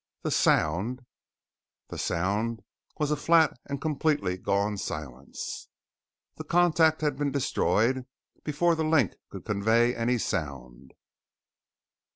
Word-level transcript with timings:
The 0.23 0.31
sound 0.31 1.05
The 1.89 1.99
sound 1.99 2.61
was 2.97 3.11
a 3.11 3.15
flat 3.15 3.55
and 3.67 3.79
completely 3.79 4.35
gone 4.35 4.79
silence. 4.79 5.67
The 6.37 6.43
contact 6.43 7.01
had 7.01 7.17
been 7.17 7.29
destroyed 7.31 8.07
before 8.43 8.73
the 8.73 8.83
link 8.83 9.13
could 9.29 9.45
convey 9.45 9.95
any 9.95 10.17
sound. 10.17 10.93